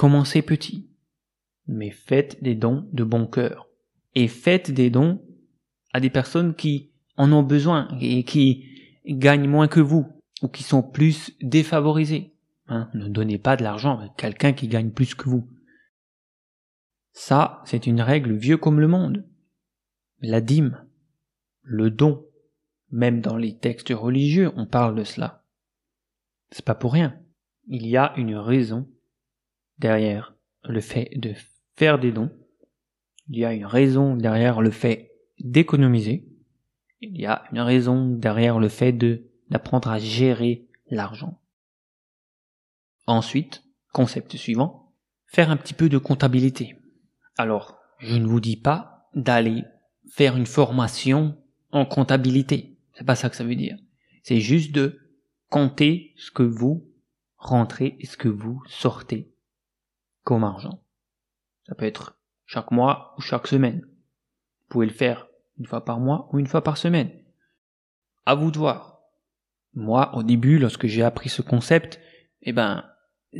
Commencez 0.00 0.40
petit, 0.40 0.88
mais 1.66 1.90
faites 1.90 2.42
des 2.42 2.54
dons 2.54 2.88
de 2.94 3.04
bon 3.04 3.26
cœur. 3.26 3.68
Et 4.14 4.28
faites 4.28 4.70
des 4.70 4.88
dons 4.88 5.22
à 5.92 6.00
des 6.00 6.08
personnes 6.08 6.54
qui 6.54 6.90
en 7.18 7.30
ont 7.32 7.42
besoin 7.42 7.86
et 8.00 8.24
qui 8.24 8.64
gagnent 9.04 9.46
moins 9.46 9.68
que 9.68 9.80
vous 9.80 10.10
ou 10.40 10.48
qui 10.48 10.62
sont 10.62 10.82
plus 10.82 11.36
défavorisées. 11.42 12.32
Hein, 12.68 12.88
ne 12.94 13.08
donnez 13.08 13.36
pas 13.36 13.58
de 13.58 13.62
l'argent 13.62 13.98
à 13.98 14.08
quelqu'un 14.16 14.54
qui 14.54 14.68
gagne 14.68 14.90
plus 14.90 15.14
que 15.14 15.28
vous. 15.28 15.46
Ça, 17.12 17.60
c'est 17.66 17.86
une 17.86 18.00
règle 18.00 18.32
vieux 18.32 18.56
comme 18.56 18.80
le 18.80 18.88
monde. 18.88 19.28
La 20.22 20.40
dîme, 20.40 20.82
le 21.60 21.90
don, 21.90 22.24
même 22.90 23.20
dans 23.20 23.36
les 23.36 23.54
textes 23.58 23.92
religieux, 23.94 24.50
on 24.56 24.64
parle 24.64 24.94
de 24.94 25.04
cela. 25.04 25.44
C'est 26.52 26.64
pas 26.64 26.74
pour 26.74 26.94
rien. 26.94 27.20
Il 27.66 27.86
y 27.86 27.98
a 27.98 28.14
une 28.16 28.34
raison 28.34 28.88
derrière 29.80 30.34
le 30.64 30.80
fait 30.80 31.10
de 31.16 31.34
faire 31.74 31.98
des 31.98 32.12
dons. 32.12 32.30
Il 33.28 33.38
y 33.38 33.44
a 33.44 33.52
une 33.52 33.64
raison 33.64 34.14
derrière 34.14 34.60
le 34.60 34.70
fait 34.70 35.12
d'économiser. 35.40 36.28
Il 37.00 37.18
y 37.18 37.26
a 37.26 37.44
une 37.50 37.60
raison 37.60 38.08
derrière 38.08 38.58
le 38.58 38.68
fait 38.68 38.92
d'apprendre 39.48 39.88
à 39.88 39.98
gérer 39.98 40.66
l'argent. 40.90 41.40
Ensuite, 43.06 43.64
concept 43.92 44.36
suivant, 44.36 44.92
faire 45.26 45.50
un 45.50 45.56
petit 45.56 45.74
peu 45.74 45.88
de 45.88 45.98
comptabilité. 45.98 46.76
Alors, 47.38 47.78
je 47.98 48.16
ne 48.16 48.26
vous 48.26 48.40
dis 48.40 48.56
pas 48.56 49.08
d'aller 49.14 49.64
faire 50.10 50.36
une 50.36 50.46
formation 50.46 51.36
en 51.72 51.86
comptabilité. 51.86 52.76
C'est 52.94 53.06
pas 53.06 53.14
ça 53.14 53.30
que 53.30 53.36
ça 53.36 53.44
veut 53.44 53.56
dire. 53.56 53.78
C'est 54.22 54.40
juste 54.40 54.72
de 54.72 54.98
compter 55.48 56.12
ce 56.16 56.30
que 56.30 56.42
vous 56.42 56.86
rentrez 57.36 57.96
et 58.00 58.06
ce 58.06 58.16
que 58.16 58.28
vous 58.28 58.62
sortez 58.66 59.29
comme 60.24 60.44
argent. 60.44 60.82
Ça 61.66 61.74
peut 61.74 61.86
être 61.86 62.18
chaque 62.46 62.70
mois 62.70 63.14
ou 63.16 63.20
chaque 63.20 63.46
semaine. 63.46 63.80
Vous 63.82 64.68
pouvez 64.68 64.86
le 64.86 64.92
faire 64.92 65.28
une 65.58 65.66
fois 65.66 65.84
par 65.84 66.00
mois 66.00 66.28
ou 66.32 66.38
une 66.38 66.46
fois 66.46 66.62
par 66.62 66.76
semaine. 66.76 67.10
À 68.26 68.34
vous 68.34 68.50
de 68.50 68.58
voir. 68.58 69.00
Moi, 69.74 70.14
au 70.14 70.22
début, 70.22 70.58
lorsque 70.58 70.86
j'ai 70.86 71.02
appris 71.02 71.28
ce 71.28 71.42
concept, 71.42 72.00
eh 72.42 72.52
ben, 72.52 72.84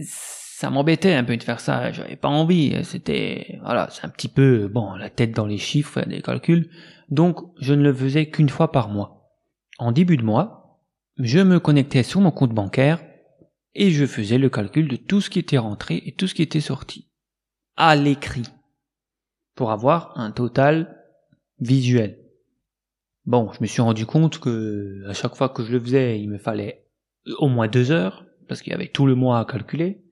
ça 0.03 0.71
m'embêtait 0.71 1.15
un 1.15 1.25
peu 1.25 1.37
de 1.37 1.43
faire 1.43 1.61
ça. 1.61 1.91
J'avais 1.91 2.17
pas 2.17 2.29
envie. 2.29 2.85
C'était, 2.85 3.59
voilà, 3.63 3.89
c'est 3.91 4.05
un 4.05 4.11
petit 4.11 4.29
peu, 4.29 4.69
bon, 4.69 4.95
la 4.95 5.11
tête 5.11 5.33
dans 5.33 5.47
les 5.47 5.59
chiffres, 5.59 6.03
des 6.03 6.23
calculs. 6.23 6.71
Donc, 7.09 7.39
je 7.61 7.75
ne 7.75 7.83
le 7.83 7.95
faisais 7.95 8.31
qu'une 8.31 8.49
fois 8.49 8.71
par 8.71 8.89
mois. 8.89 9.33
En 9.79 9.91
début 9.91 10.17
de 10.17 10.25
mois, 10.25 10.81
je 11.19 11.41
me 11.41 11.59
connectais 11.59 12.03
sur 12.03 12.21
mon 12.21 12.31
compte 12.31 12.53
bancaire 12.53 13.01
et 13.75 13.91
je 13.91 14.07
faisais 14.07 14.39
le 14.39 14.51
calcul 14.51 14.89
de 14.89 14.97
tout 14.97 15.21
ce 15.21 15.31
qui 15.31 15.39
était 15.39 15.59
rentré 15.59 16.03
et 16.05 16.13
tout 16.13 16.27
ce 16.27 16.35
qui 16.35 16.43
était 16.43 16.61
sorti. 16.61 17.09
À 17.77 17.97
l'écrit. 17.97 18.47
Pour 19.55 19.71
avoir 19.71 20.19
un 20.19 20.31
total 20.31 21.05
visuel. 21.59 22.19
Bon, 23.27 23.53
je 23.53 23.59
me 23.61 23.67
suis 23.67 23.83
rendu 23.83 24.07
compte 24.07 24.39
que 24.39 25.05
à 25.09 25.13
chaque 25.13 25.37
fois 25.37 25.49
que 25.49 25.63
je 25.63 25.73
le 25.73 25.81
faisais, 25.81 26.21
il 26.21 26.29
me 26.29 26.39
fallait 26.39 26.89
au 27.39 27.49
moins 27.49 27.69
deux 27.69 27.91
heures, 27.91 28.25
parce 28.49 28.63
qu'il 28.63 28.73
y 28.73 28.75
avait 28.75 28.89
tout 28.89 29.07
le 29.07 29.15
mois 29.15 29.39
à 29.39 29.45
calculer. 29.45 30.03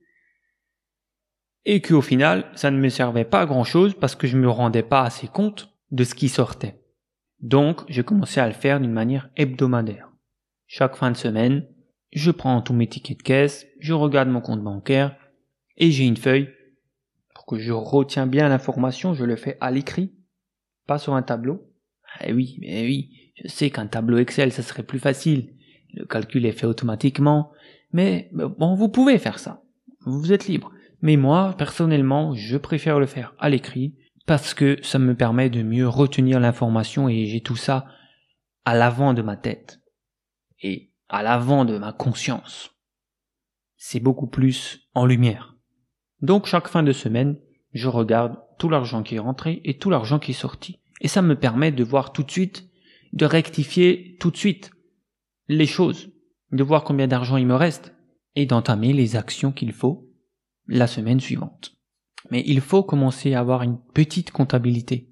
Et 1.65 1.81
qu'au 1.81 2.01
final, 2.01 2.49
ça 2.55 2.71
ne 2.71 2.79
me 2.79 2.89
servait 2.89 3.25
pas 3.25 3.41
à 3.41 3.45
grand 3.45 3.63
chose 3.63 3.93
parce 3.99 4.15
que 4.15 4.27
je 4.27 4.37
me 4.37 4.49
rendais 4.49 4.83
pas 4.83 5.03
assez 5.03 5.27
compte 5.27 5.69
de 5.91 6.03
ce 6.03 6.15
qui 6.15 6.29
sortait. 6.29 6.81
Donc, 7.41 7.81
j'ai 7.89 8.03
commencé 8.03 8.39
à 8.39 8.47
le 8.47 8.53
faire 8.53 8.79
d'une 8.79 8.93
manière 8.93 9.29
hebdomadaire. 9.35 10.09
Chaque 10.67 10.95
fin 10.95 11.11
de 11.11 11.17
semaine, 11.17 11.67
je 12.11 12.31
prends 12.31 12.61
tous 12.61 12.73
mes 12.73 12.87
tickets 12.87 13.17
de 13.17 13.23
caisse, 13.23 13.67
je 13.79 13.93
regarde 13.93 14.29
mon 14.29 14.41
compte 14.41 14.63
bancaire, 14.63 15.15
et 15.77 15.91
j'ai 15.91 16.05
une 16.05 16.17
feuille. 16.17 16.49
Pour 17.33 17.45
que 17.45 17.57
je 17.57 17.71
retiens 17.71 18.27
bien 18.27 18.49
l'information, 18.49 19.13
je 19.13 19.25
le 19.25 19.35
fais 19.35 19.57
à 19.61 19.71
l'écrit, 19.71 20.13
pas 20.87 20.99
sur 20.99 21.13
un 21.13 21.21
tableau. 21.21 21.71
Eh 22.21 22.33
oui, 22.33 22.57
mais 22.59 22.83
oui, 22.83 23.31
je 23.35 23.47
sais 23.47 23.69
qu'un 23.69 23.87
tableau 23.87 24.17
Excel, 24.17 24.51
ça 24.51 24.63
serait 24.63 24.83
plus 24.83 24.99
facile. 24.99 25.53
Le 25.93 26.05
calcul 26.05 26.45
est 26.45 26.51
fait 26.51 26.65
automatiquement. 26.65 27.51
Mais 27.91 28.29
bon, 28.33 28.75
vous 28.75 28.89
pouvez 28.89 29.17
faire 29.17 29.39
ça. 29.39 29.63
Vous 30.05 30.31
êtes 30.33 30.47
libre. 30.47 30.71
Mais 31.01 31.15
moi, 31.15 31.55
personnellement, 31.57 32.33
je 32.33 32.57
préfère 32.57 32.99
le 32.99 33.05
faire 33.05 33.33
à 33.39 33.49
l'écrit 33.49 33.95
parce 34.25 34.53
que 34.53 34.77
ça 34.83 34.99
me 34.99 35.15
permet 35.15 35.49
de 35.49 35.63
mieux 35.63 35.87
retenir 35.87 36.39
l'information 36.39 37.09
et 37.09 37.25
j'ai 37.25 37.41
tout 37.41 37.55
ça 37.55 37.87
à 38.65 38.75
l'avant 38.75 39.13
de 39.13 39.21
ma 39.21 39.37
tête. 39.37 39.79
Et 40.61 40.88
à 41.09 41.23
l'avant 41.23 41.65
de 41.65 41.77
ma 41.77 41.91
conscience. 41.91 42.71
C'est 43.75 43.99
beaucoup 43.99 44.27
plus 44.27 44.87
en 44.93 45.05
lumière. 45.05 45.55
Donc 46.21 46.45
chaque 46.45 46.67
fin 46.67 46.83
de 46.83 46.91
semaine, 46.91 47.37
je 47.73 47.87
regarde 47.87 48.37
tout 48.57 48.69
l'argent 48.69 49.03
qui 49.03 49.15
est 49.15 49.19
rentré 49.19 49.61
et 49.63 49.77
tout 49.77 49.89
l'argent 49.89 50.19
qui 50.19 50.31
est 50.31 50.35
sorti. 50.35 50.79
Et 51.01 51.07
ça 51.07 51.21
me 51.21 51.35
permet 51.35 51.71
de 51.71 51.83
voir 51.83 52.11
tout 52.11 52.23
de 52.23 52.31
suite, 52.31 52.69
de 53.13 53.25
rectifier 53.25 54.17
tout 54.19 54.31
de 54.31 54.37
suite 54.37 54.71
les 55.47 55.65
choses, 55.65 56.11
de 56.51 56.63
voir 56.63 56.83
combien 56.83 57.07
d'argent 57.07 57.37
il 57.37 57.47
me 57.47 57.55
reste 57.55 57.93
et 58.35 58.45
d'entamer 58.45 58.93
les 58.93 59.15
actions 59.15 59.51
qu'il 59.51 59.71
faut 59.73 60.07
la 60.67 60.87
semaine 60.87 61.19
suivante. 61.19 61.75
Mais 62.31 62.43
il 62.45 62.61
faut 62.61 62.83
commencer 62.83 63.33
à 63.33 63.39
avoir 63.39 63.63
une 63.63 63.79
petite 63.93 64.31
comptabilité. 64.31 65.09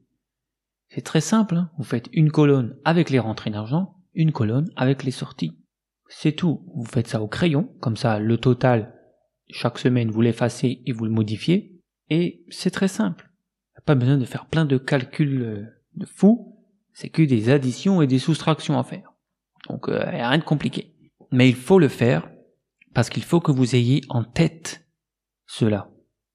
C'est 0.90 1.02
très 1.02 1.22
simple, 1.22 1.56
hein. 1.56 1.72
vous 1.78 1.84
faites 1.84 2.10
une 2.14 2.32
colonne 2.32 2.78
avec 2.86 3.10
les 3.10 3.20
rentrées 3.20 3.50
d'argent, 3.50 3.96
une 4.14 4.32
colonne 4.32 4.70
avec 4.76 5.04
les 5.04 5.12
sorties. 5.12 5.58
C'est 6.10 6.34
tout. 6.34 6.66
Vous 6.76 6.86
faites 6.86 7.08
ça 7.08 7.22
au 7.22 7.28
crayon, 7.28 7.74
comme 7.80 7.98
ça 7.98 8.20
le 8.20 8.38
total, 8.38 8.94
chaque 9.50 9.80
semaine 9.80 10.12
vous 10.12 10.22
l'effacez 10.22 10.82
et 10.86 10.92
vous 10.92 11.06
le 11.06 11.12
modifiez. 11.12 11.82
Et 12.10 12.46
c'est 12.50 12.72
très 12.72 12.88
simple. 12.88 13.30
Pas 13.86 13.96
besoin 13.96 14.18
de 14.18 14.26
faire 14.26 14.48
plein 14.48 14.66
de 14.66 14.78
calculs 14.78 15.42
euh, 15.42 15.66
de 15.96 16.06
fou. 16.06 16.58
C'est 16.94 17.10
que 17.10 17.22
des 17.22 17.50
additions 17.50 18.02
et 18.02 18.08
des 18.08 18.20
soustractions 18.20 18.78
à 18.78 18.84
faire. 18.84 19.14
Donc 19.70 19.88
euh, 19.88 20.04
rien 20.04 20.38
de 20.38 20.44
compliqué. 20.44 20.94
Mais 21.32 21.48
il 21.48 21.56
faut 21.56 21.80
le 21.80 21.88
faire 21.88 22.30
parce 22.94 23.10
qu'il 23.10 23.24
faut 23.24 23.40
que 23.40 23.52
vous 23.52 23.76
ayez 23.76 24.02
en 24.10 24.24
tête 24.24 24.86
cela. 25.46 25.90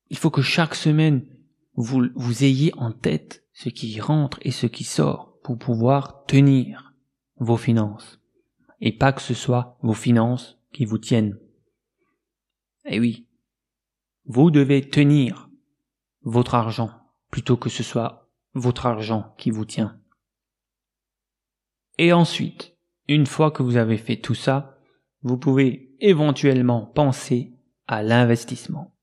Il 0.08 0.16
faut 0.16 0.30
que 0.30 0.42
chaque 0.42 0.74
semaine 0.74 1.26
vous 1.74 2.44
ayez 2.44 2.72
en 2.76 2.92
tête 2.92 3.44
ce 3.52 3.68
qui 3.68 4.00
rentre 4.00 4.38
et 4.42 4.50
ce 4.50 4.66
qui 4.66 4.84
sort 4.84 5.38
pour 5.42 5.58
pouvoir 5.58 6.24
tenir 6.26 6.94
vos 7.36 7.56
finances 7.56 8.21
et 8.82 8.90
pas 8.92 9.12
que 9.12 9.22
ce 9.22 9.32
soit 9.32 9.78
vos 9.80 9.94
finances 9.94 10.58
qui 10.72 10.84
vous 10.84 10.98
tiennent. 10.98 11.38
Eh 12.84 12.98
oui, 12.98 13.28
vous 14.26 14.50
devez 14.50 14.82
tenir 14.82 15.48
votre 16.22 16.56
argent 16.56 16.90
plutôt 17.30 17.56
que 17.56 17.70
ce 17.70 17.84
soit 17.84 18.28
votre 18.54 18.84
argent 18.84 19.34
qui 19.38 19.50
vous 19.50 19.64
tient. 19.64 19.98
Et 21.96 22.12
ensuite, 22.12 22.76
une 23.06 23.26
fois 23.26 23.52
que 23.52 23.62
vous 23.62 23.76
avez 23.76 23.96
fait 23.96 24.16
tout 24.16 24.34
ça, 24.34 24.76
vous 25.22 25.38
pouvez 25.38 25.94
éventuellement 26.00 26.84
penser 26.84 27.54
à 27.86 28.02
l'investissement. 28.02 28.96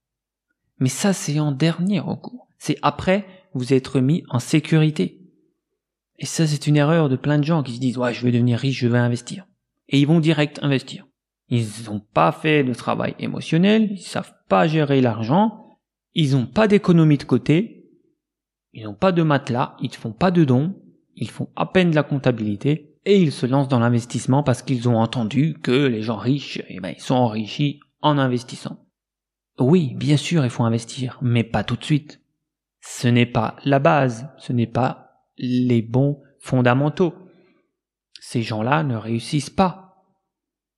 Mais 0.80 0.90
ça, 0.90 1.14
c'est 1.14 1.40
en 1.40 1.54
dernier 1.54 2.02
recours. 2.02 2.48
C'est 2.58 2.78
après 2.82 3.26
vous 3.54 3.74
être 3.74 4.02
mis 4.02 4.24
en 4.30 4.40
sécurité. 4.40 5.22
Et 6.18 6.26
ça, 6.26 6.46
c'est 6.46 6.68
une 6.68 6.76
erreur 6.76 7.08
de 7.08 7.16
plein 7.16 7.40
de 7.40 7.46
gens 7.46 7.64
qui 7.64 7.76
se 7.76 7.80
disent, 7.80 7.98
ouais, 7.98 8.14
je 8.14 8.26
vais 8.26 8.32
devenir 8.32 8.60
riche, 8.60 8.80
je 8.80 8.88
vais 8.88 8.98
investir 8.98 9.49
et 9.90 10.00
ils 10.00 10.08
vont 10.08 10.20
direct 10.20 10.60
investir. 10.62 11.06
Ils 11.50 11.66
n'ont 11.88 12.00
pas 12.00 12.32
fait 12.32 12.64
de 12.64 12.74
travail 12.74 13.16
émotionnel, 13.20 13.90
ils 13.92 14.02
savent 14.02 14.34
pas 14.48 14.68
gérer 14.68 15.02
l'argent, 15.02 15.78
ils 16.14 16.32
n'ont 16.32 16.46
pas 16.46 16.68
d'économie 16.68 17.18
de 17.18 17.24
côté, 17.24 17.90
ils 18.72 18.84
n'ont 18.84 18.94
pas 18.94 19.12
de 19.12 19.24
matelas, 19.24 19.76
ils 19.82 19.90
ne 19.90 19.96
font 19.96 20.14
pas 20.14 20.32
de 20.32 20.44
dons, 20.44 20.76
ils 21.16 21.30
font 21.30 21.50
à 21.56 21.66
peine 21.66 21.90
de 21.90 21.96
la 21.96 22.04
comptabilité 22.04 22.96
et 23.06 23.20
ils 23.20 23.32
se 23.32 23.48
lancent 23.48 23.68
dans 23.68 23.80
l'investissement 23.80 24.44
parce 24.44 24.62
qu'ils 24.62 24.88
ont 24.88 24.98
entendu 24.98 25.58
que 25.62 25.88
les 25.88 26.04
gens 26.04 26.18
riches, 26.18 26.62
eh 26.70 26.80
ben, 26.80 26.94
ils 26.96 27.02
sont 27.02 27.16
enrichis 27.16 27.80
en 28.02 28.18
investissant. 28.20 28.86
Oui, 29.58 29.94
bien 29.96 30.18
sûr, 30.18 30.46
il 30.46 30.52
faut 30.52 30.64
investir, 30.64 31.18
mais 31.22 31.44
pas 31.44 31.64
tout 31.64 31.76
de 31.76 31.84
suite. 31.84 32.22
Ce 32.82 33.08
n'est 33.08 33.26
pas 33.26 33.58
la 33.66 33.80
base, 33.80 34.30
ce 34.38 34.54
n'est 34.54 34.68
pas 34.68 35.10
les 35.38 35.82
bons 35.82 36.22
fondamentaux 36.40 37.14
ces 38.20 38.42
gens-là 38.42 38.84
ne 38.84 38.96
réussissent 38.96 39.50
pas. 39.50 40.06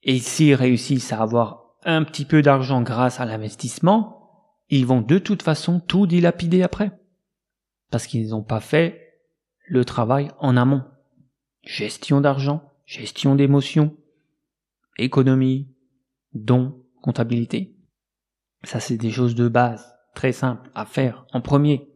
Et 0.03 0.19
s'ils 0.19 0.55
réussissent 0.55 1.13
à 1.13 1.21
avoir 1.21 1.75
un 1.83 2.03
petit 2.03 2.25
peu 2.25 2.41
d'argent 2.41 2.81
grâce 2.81 3.19
à 3.19 3.25
l'investissement, 3.25 4.21
ils 4.69 4.85
vont 4.85 5.01
de 5.01 5.17
toute 5.17 5.43
façon 5.43 5.79
tout 5.79 6.07
dilapider 6.07 6.63
après. 6.63 6.91
Parce 7.89 8.07
qu'ils 8.07 8.29
n'ont 8.29 8.43
pas 8.43 8.61
fait 8.61 9.19
le 9.67 9.83
travail 9.85 10.31
en 10.39 10.57
amont. 10.57 10.83
Gestion 11.63 12.21
d'argent, 12.21 12.63
gestion 12.85 13.35
d'émotions, 13.35 13.95
économie, 14.97 15.75
dons, 16.33 16.83
comptabilité. 17.01 17.75
Ça, 18.63 18.79
c'est 18.79 18.97
des 18.97 19.11
choses 19.11 19.35
de 19.35 19.47
base, 19.47 19.93
très 20.15 20.31
simples 20.31 20.69
à 20.75 20.85
faire 20.85 21.25
en 21.33 21.41
premier. 21.41 21.89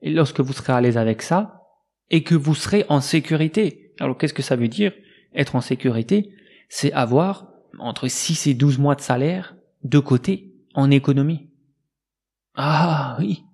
Et 0.00 0.10
lorsque 0.10 0.40
vous 0.40 0.52
serez 0.52 0.72
à 0.72 0.80
l'aise 0.80 0.98
avec 0.98 1.22
ça, 1.22 1.62
et 2.10 2.22
que 2.22 2.34
vous 2.34 2.54
serez 2.54 2.84
en 2.88 3.00
sécurité, 3.00 3.81
alors 4.02 4.18
qu'est-ce 4.18 4.34
que 4.34 4.42
ça 4.42 4.56
veut 4.56 4.68
dire 4.68 4.92
être 5.32 5.54
en 5.54 5.60
sécurité? 5.60 6.34
C'est 6.68 6.92
avoir 6.92 7.52
entre 7.78 8.08
6 8.08 8.48
et 8.48 8.54
12 8.54 8.78
mois 8.78 8.96
de 8.96 9.00
salaire 9.00 9.54
de 9.84 10.00
côté 10.00 10.52
en 10.74 10.90
économie. 10.90 11.50
Ah 12.56 13.16
oui. 13.20 13.44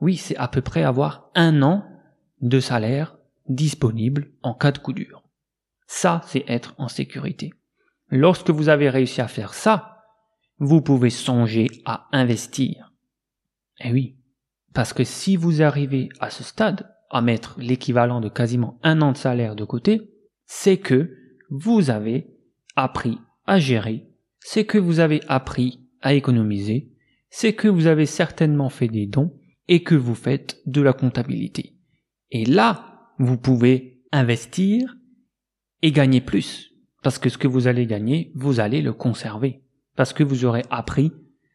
Oui, 0.00 0.16
c'est 0.16 0.36
à 0.36 0.46
peu 0.46 0.60
près 0.60 0.84
avoir 0.84 1.30
un 1.34 1.62
an 1.62 1.84
de 2.40 2.60
salaire 2.60 3.16
disponible 3.48 4.30
en 4.44 4.54
cas 4.54 4.70
de 4.70 4.78
coup 4.78 4.92
dur. 4.92 5.24
Ça, 5.88 6.20
c'est 6.26 6.44
être 6.46 6.74
en 6.78 6.86
sécurité. 6.86 7.52
Lorsque 8.08 8.50
vous 8.50 8.68
avez 8.68 8.88
réussi 8.88 9.20
à 9.20 9.26
faire 9.26 9.52
ça, 9.52 10.04
vous 10.58 10.80
pouvez 10.80 11.10
songer 11.10 11.66
à 11.84 12.06
investir. 12.12 12.92
Eh 13.80 13.92
oui, 13.92 14.16
parce 14.74 14.92
que 14.92 15.02
si 15.02 15.36
vous 15.36 15.60
arrivez 15.60 16.08
à 16.20 16.30
ce 16.30 16.44
stade, 16.44 16.88
à 17.10 17.20
mettre 17.20 17.56
l'équivalent 17.58 18.20
de 18.20 18.28
quasiment 18.28 18.78
un 18.82 19.00
an 19.02 19.12
de 19.12 19.16
salaire 19.16 19.54
de 19.54 19.64
côté, 19.64 20.10
c'est 20.46 20.78
que 20.78 21.16
vous 21.50 21.90
avez 21.90 22.26
appris 22.74 23.18
à 23.46 23.58
gérer, 23.58 24.08
c'est 24.40 24.64
que 24.64 24.78
vous 24.78 25.00
avez 25.00 25.20
appris 25.28 25.80
à 26.02 26.14
économiser, 26.14 26.92
c'est 27.30 27.54
que 27.54 27.68
vous 27.68 27.86
avez 27.86 28.06
certainement 28.06 28.68
fait 28.68 28.88
des 28.88 29.06
dons 29.06 29.32
et 29.68 29.82
que 29.82 29.94
vous 29.94 30.14
faites 30.14 30.60
de 30.66 30.80
la 30.80 30.92
comptabilité. 30.92 31.76
Et 32.30 32.44
là, 32.44 33.12
vous 33.18 33.38
pouvez 33.38 34.02
investir 34.12 34.96
et 35.82 35.92
gagner 35.92 36.20
plus. 36.20 36.72
Parce 37.02 37.18
que 37.18 37.28
ce 37.28 37.38
que 37.38 37.48
vous 37.48 37.68
allez 37.68 37.86
gagner, 37.86 38.32
vous 38.34 38.60
allez 38.60 38.82
le 38.82 38.92
conserver. 38.92 39.62
Parce 39.96 40.12
que 40.12 40.24
vous 40.24 40.44
aurez 40.44 40.62
appris 40.70 41.12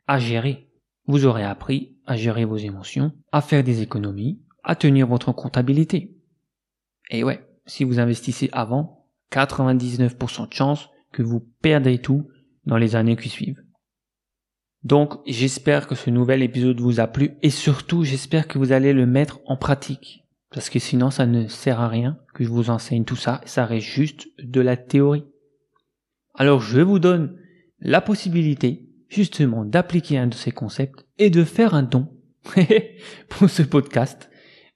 à 0.08 0.20
gérer. 0.20 0.70
Vous 1.08 1.25
aurez 1.25 1.43
appris 1.43 1.98
à 2.05 2.15
gérer 2.15 2.46
vos 2.46 2.58
émotions, 2.58 3.12
à 3.31 3.41
faire 3.41 3.63
des 3.63 3.81
économies, 3.81 4.41
à 4.63 4.75
tenir 4.75 5.08
votre 5.08 5.32
comptabilité. 5.32 6.15
Et 7.10 7.24
ouais, 7.24 7.46
si 7.65 7.84
vous 7.84 8.00
investissez 8.00 8.50
avant, 8.51 9.08
99% 9.32 10.50
de 10.50 10.53
chances 10.53 10.89
que 11.12 11.24
vous 11.24 11.39
perdez 11.62 12.00
tout 12.00 12.27
dans 12.65 12.77
les 12.77 12.96
années 12.96 13.15
qui 13.15 13.30
suivent. 13.30 13.62
Donc 14.84 15.20
j'espère 15.27 15.88
que 15.88 15.96
ce 15.96 16.10
nouvel 16.10 16.41
épisode 16.41 16.80
vous 16.80 17.00
a 17.00 17.08
plu 17.08 17.32
et 17.41 17.50
surtout 17.51 18.03
j'espère 18.03 18.48
que 18.48 18.58
vous 18.58 18.72
allez 18.72 18.94
le 18.94 19.06
mettre 19.06 19.39
en 19.46 19.56
pratique. 19.56 20.25
Parce 20.50 20.70
que 20.70 20.80
sinon 20.80 21.12
ça 21.12 21.25
ne 21.25 21.48
sert 21.48 21.80
à 21.80 21.88
rien 21.88 22.18
que 22.34 22.44
je 22.44 22.50
vous 22.50 22.70
enseigne 22.70 23.06
tout 23.06 23.15
ça, 23.15 23.41
ça 23.46 23.65
reste 23.65 23.86
juste 23.86 24.27
de 24.39 24.60
la 24.60 24.77
théorie. 24.77 25.25
Alors 26.34 26.62
je 26.62 26.82
vous 26.82 27.00
donne 27.00 27.38
la 27.80 28.01
possibilité 28.01 28.89
justement 29.08 29.65
d'appliquer 29.65 30.18
un 30.18 30.27
de 30.27 30.34
ces 30.34 30.51
concepts 30.51 31.06
et 31.20 31.30
de 31.30 31.44
faire 31.44 31.75
un 31.75 31.84
don 31.84 32.08
pour 33.30 33.50
ce 33.50 33.62
podcast 33.62 34.31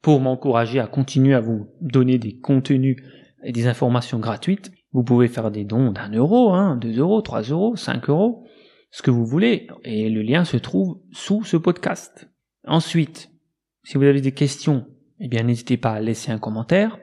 pour 0.05 0.21
m'encourager 0.21 0.79
à 0.79 0.85
continuer 0.85 1.33
à 1.33 1.39
vous 1.39 1.67
donner 1.81 2.19
des 2.19 2.37
contenus 2.37 2.97
et 3.43 3.51
des 3.51 3.65
informations 3.65 4.19
gratuites. 4.19 4.71
Vous 4.91 5.03
pouvez 5.03 5.27
faire 5.27 5.49
des 5.49 5.63
dons 5.63 5.91
d'un 5.91 6.11
euro, 6.11 6.53
hein, 6.53 6.75
deux 6.75 6.99
euros, 6.99 7.23
trois 7.23 7.41
euros, 7.41 7.75
cinq 7.75 8.07
euros, 8.07 8.45
ce 8.91 9.01
que 9.01 9.09
vous 9.09 9.25
voulez. 9.25 9.65
Et 9.83 10.11
le 10.11 10.21
lien 10.21 10.45
se 10.45 10.57
trouve 10.57 11.01
sous 11.11 11.43
ce 11.43 11.57
podcast. 11.57 12.29
Ensuite, 12.67 13.31
si 13.83 13.97
vous 13.97 14.03
avez 14.03 14.21
des 14.21 14.33
questions, 14.33 14.85
eh 15.19 15.27
bien 15.27 15.41
n'hésitez 15.41 15.75
pas 15.75 15.93
à 15.93 15.99
laisser 16.01 16.31
un 16.31 16.37
commentaire. 16.37 16.99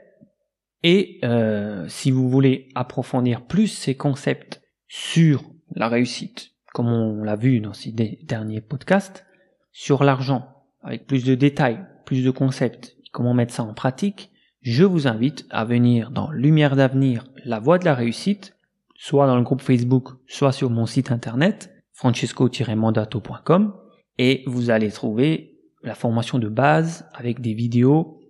Et 0.85 1.19
euh, 1.25 1.89
si 1.89 2.13
vous 2.13 2.31
voulez 2.31 2.69
approfondir 2.77 3.47
plus 3.47 3.67
ces 3.67 3.97
concepts 3.97 4.63
sur 4.87 5.43
la 5.75 5.89
réussite, 5.89 6.53
comme 6.73 6.87
on 6.87 7.25
l'a 7.25 7.35
vu 7.35 7.59
dans 7.59 7.73
ces 7.73 7.91
derniers 7.91 8.61
podcasts, 8.61 9.27
sur 9.73 10.05
l'argent, 10.05 10.47
avec 10.85 11.09
plus 11.09 11.25
de 11.25 11.35
détails, 11.35 11.85
plus 12.13 12.25
de 12.25 12.31
concepts, 12.31 12.99
comment 13.11 13.33
mettre 13.33 13.55
ça 13.55 13.63
en 13.63 13.73
pratique, 13.73 14.31
je 14.61 14.85
vous 14.85 15.07
invite 15.07 15.47
à 15.49 15.65
venir 15.65 16.11
dans 16.11 16.31
Lumière 16.31 16.77
d'avenir, 16.77 17.25
la 17.47 17.59
voie 17.59 17.79
de 17.79 17.87
la 17.87 17.95
réussite, 17.95 18.55
soit 18.95 19.27
dans 19.27 19.37
le 19.37 19.43
groupe 19.43 19.63
Facebook, 19.63 20.11
soit 20.27 20.53
sur 20.53 20.69
mon 20.69 20.85
site 20.85 21.11
internet, 21.11 21.73
francesco-mandato.com, 21.95 23.73
et 24.19 24.43
vous 24.45 24.69
allez 24.69 24.91
trouver 24.91 25.59
la 25.83 25.95
formation 25.95 26.39
de 26.39 26.51
base 26.51 27.07
avec 27.15 27.41
des 27.41 27.55
vidéos, 27.55 28.21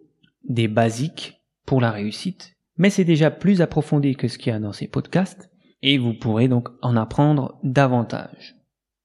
des 0.48 0.68
basiques 0.68 1.42
pour 1.66 1.80
la 1.80 1.90
réussite, 1.90 2.54
mais 2.76 2.88
c'est 2.88 3.02
déjà 3.02 3.32
plus 3.32 3.62
approfondi 3.62 4.14
que 4.14 4.28
ce 4.28 4.38
qu'il 4.38 4.52
y 4.52 4.54
a 4.54 4.60
dans 4.60 4.72
ces 4.72 4.86
podcasts, 4.86 5.50
et 5.82 5.98
vous 5.98 6.14
pourrez 6.14 6.46
donc 6.46 6.68
en 6.82 6.96
apprendre 6.96 7.58
davantage. 7.64 8.54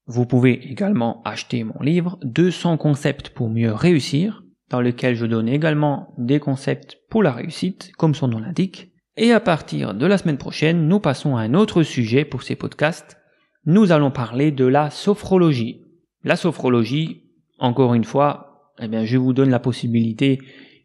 Vous 0.05 0.27
pouvez 0.27 0.69
également 0.69 1.23
acheter 1.23 1.63
mon 1.63 1.81
livre 1.81 2.19
200 2.21 2.77
concepts 2.77 3.29
pour 3.29 3.49
mieux 3.49 3.73
réussir, 3.73 4.43
dans 4.69 4.81
lequel 4.81 5.15
je 5.15 5.25
donne 5.25 5.47
également 5.47 6.13
des 6.17 6.39
concepts 6.39 6.97
pour 7.09 7.23
la 7.23 7.31
réussite, 7.31 7.91
comme 7.97 8.15
son 8.15 8.27
nom 8.27 8.39
l'indique. 8.39 8.91
Et 9.15 9.31
à 9.31 9.39
partir 9.39 9.93
de 9.93 10.05
la 10.05 10.17
semaine 10.17 10.37
prochaine, 10.37 10.87
nous 10.87 10.99
passons 10.99 11.35
à 11.35 11.41
un 11.41 11.53
autre 11.53 11.83
sujet 11.83 12.25
pour 12.25 12.43
ces 12.43 12.55
podcasts. 12.55 13.17
Nous 13.65 13.91
allons 13.91 14.11
parler 14.11 14.51
de 14.51 14.65
la 14.65 14.89
sophrologie. 14.89 15.81
La 16.23 16.35
sophrologie, 16.35 17.23
encore 17.57 17.93
une 17.93 18.03
fois, 18.03 18.71
eh 18.79 18.87
bien, 18.87 19.05
je 19.05 19.17
vous 19.17 19.33
donne 19.33 19.49
la 19.49 19.59
possibilité 19.59 20.39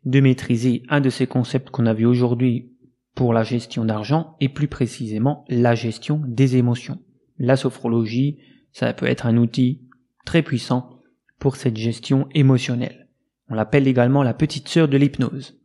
de 0.04 0.20
maîtriser 0.20 0.82
un 0.88 1.00
de 1.00 1.10
ces 1.10 1.26
concepts 1.26 1.70
qu'on 1.70 1.86
a 1.86 1.94
vu 1.94 2.06
aujourd'hui 2.06 2.72
pour 3.14 3.32
la 3.32 3.42
gestion 3.42 3.84
d'argent 3.84 4.36
et 4.40 4.48
plus 4.48 4.68
précisément 4.68 5.44
la 5.48 5.74
gestion 5.74 6.22
des 6.26 6.56
émotions. 6.56 6.98
La 7.38 7.56
sophrologie, 7.56 8.38
ça 8.72 8.92
peut 8.94 9.06
être 9.06 9.26
un 9.26 9.36
outil 9.36 9.82
très 10.24 10.42
puissant 10.42 10.98
pour 11.38 11.56
cette 11.56 11.76
gestion 11.76 12.28
émotionnelle. 12.34 13.01
On 13.48 13.54
l'appelle 13.54 13.88
également 13.88 14.22
la 14.22 14.34
petite 14.34 14.68
sœur 14.68 14.86
de 14.88 14.96
l'hypnose. 14.96 15.60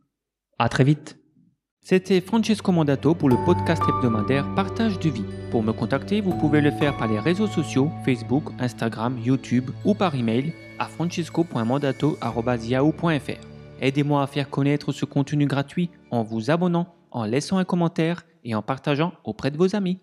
À 0.58 0.68
très 0.68 0.84
vite. 0.84 1.16
C'était 1.80 2.20
Francesco 2.20 2.70
Mandato 2.70 3.14
pour 3.14 3.30
le 3.30 3.36
podcast 3.46 3.82
hebdomadaire 3.88 4.54
Partage 4.54 4.98
de 4.98 5.08
vie. 5.08 5.24
Pour 5.50 5.62
me 5.62 5.72
contacter, 5.72 6.20
vous 6.20 6.36
pouvez 6.36 6.60
le 6.60 6.70
faire 6.70 6.94
par 6.98 7.08
les 7.08 7.18
réseaux 7.18 7.46
sociaux 7.46 7.90
Facebook, 8.04 8.44
Instagram, 8.58 9.18
YouTube 9.18 9.70
ou 9.86 9.94
par 9.94 10.14
email 10.14 10.52
à 10.78 10.84
francesco.mandato.yahoo.fr. 10.84 13.40
Aidez-moi 13.80 14.22
à 14.22 14.26
faire 14.26 14.50
connaître 14.50 14.92
ce 14.92 15.06
contenu 15.06 15.46
gratuit 15.46 15.88
en 16.10 16.22
vous 16.22 16.50
abonnant, 16.50 16.94
en 17.10 17.24
laissant 17.24 17.56
un 17.56 17.64
commentaire 17.64 18.26
et 18.44 18.54
en 18.54 18.60
partageant 18.60 19.14
auprès 19.24 19.50
de 19.50 19.56
vos 19.56 19.74
amis. 19.74 19.96